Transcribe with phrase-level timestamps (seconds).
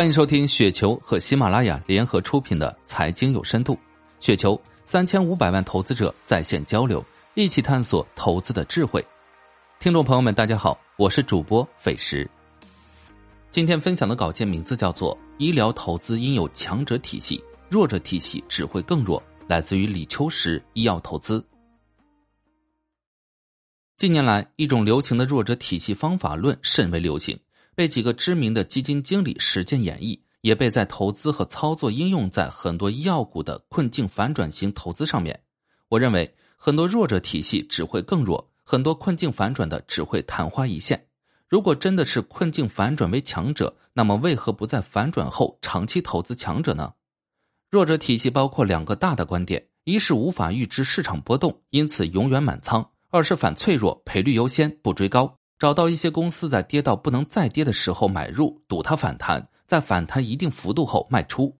[0.00, 3.74] 欢迎收听雪球和喜马拉雅联合出品的《财经有深度》，
[4.18, 9.06] 雪球三千五百万投资者在线交流，一起探索投资的智慧。
[9.78, 12.26] 听众朋友们，大家好，我是主播费时。
[13.50, 21.44] 今天分享的稿件名字叫做《医疗投资应有强者体系，弱者体系只会更弱》，来自于李秋实医药投资。
[23.98, 27.38] 近年来，一种流行的弱者体系方法论甚为流行。
[27.80, 35.40] 被几个知名的基金经理实践演绎，也被在投资和操作应用在很多医药股的困境反转型投资上面。
[35.88, 41.06] 我认为，很多弱者体系只会更弱，很多困境反转的只会昙花一现。
[41.48, 46.92] 如果真的是困境反转为强者，那么为何不在反转后长期投资强者呢？
[47.70, 55.39] 弱者体系包括两个大的观点：一是无法预知市场波动，因此永远满仓；二是反脆弱，赔率优先，不追高。
[55.60, 61.54] 找到一些公司在跌到不能再跌的时候买入，赌它反弹，在反弹一定幅度后卖出。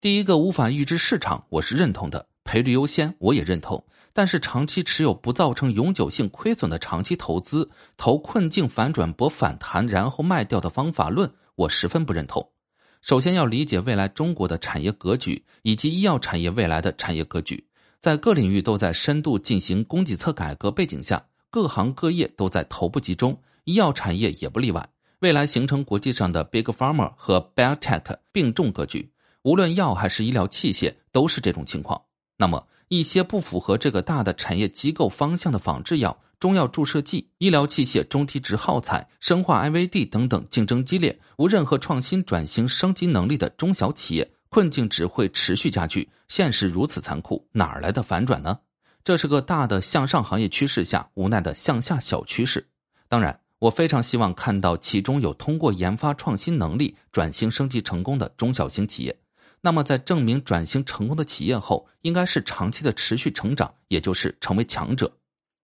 [0.00, 3.80] 第一个无法预知市场，我是认同的，赔率优先我也认同。
[4.12, 12.44] 但是长期持有不造成永久性亏损的长期投资，投困境反转博反弹然后卖掉的方法论，我十分不认同。
[13.02, 17.64] 首先要理解未来中国的产业格局以及医药产业未来的产业格局，
[18.00, 21.24] 在各领域都在深度进行供给侧改革背景下。
[21.50, 24.88] 各行各业都在头部集中，医药产业也不例外。
[25.20, 29.10] 未来形成国际上的 Big Pharma 和 Biotech 并重格局，
[29.42, 32.00] 无论药还是医疗器械都是这种情况。
[32.36, 46.06] 那么，一些不符合这个大的产业机构方向的仿制药、中药注射剂、医疗器械、中低值耗材、生化 IVD 等等竞争激烈、无任何创新转型升级能力的中小企业，困境只会持续加剧。
[46.28, 48.58] 现实如此残酷，哪来的反转呢？
[49.02, 52.66] 这是个大的向上行业趋势下无奈的向下小趋势。
[53.08, 59.18] 当然，我非常希望看到其中有通过研发创新能力转型升级成功的中小型企业。
[59.62, 65.10] 那么，在证明转型成功的企业后，应该是长期的持续成长，也就是成为强者。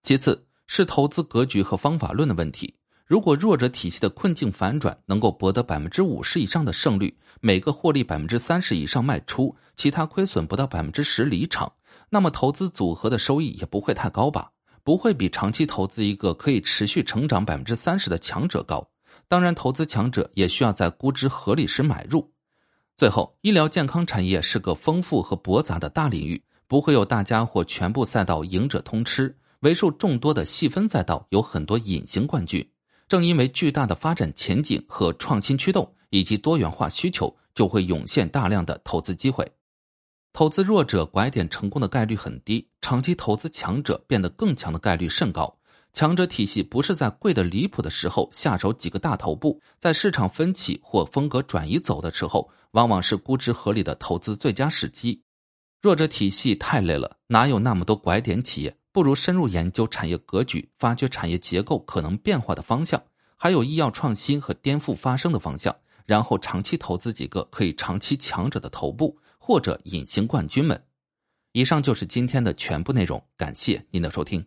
[0.03, 2.75] 其次是投资格局和方法论的问题。
[3.05, 11.71] 如果弱者体系的困境反转能够博得百分之五十以上的胜率，每个获利百分之三十以上卖出，其他亏损不到百分之十离场。
[12.09, 14.51] 那么投资组合的收益也不会太高吧？
[14.91, 18.85] 不会比长期投资一个可以持续成长百分之三十的强者高。
[19.29, 22.29] 当然，投资强者也需要在估值合理时买入。
[22.97, 32.69] 最后，医疗健康产业是个丰富和驳杂的大领域，不会有大家伙全部赛道赢者通吃，为数众多的细分赛道有很多隐形冠军。
[33.07, 39.49] 正因为巨大的发展前景和创新驱动，以及多元化需求，就会涌现大量的投资机会。
[40.33, 45.57] 投资弱者拐点成功的概率很低，长期投资强者变得更强的概率甚高。
[45.93, 55.21] 强者体系不是在贵的离谱的时候下手几个大头部，在市场分歧或风格转移走的时候，往往是估值合理的投资最佳时机。
[55.83, 58.77] 弱者体系太累了，哪有那么多拐点企业？
[58.93, 63.03] 不如深入研究产业格局，发掘产业结构可能变化的方向，
[63.37, 65.75] 还有医药创新和颠覆发生的方向，
[66.07, 69.19] 然后长期投资几个可以长期强者的头部。
[69.43, 70.81] 或者隐形冠军们，
[71.53, 74.47] 以上就是今天的全部内容，感谢您的收听。